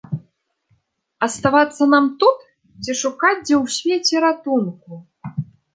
[1.27, 2.37] Аставацца нам тут
[2.83, 4.91] ці шукаць дзе ў свеце ратунку?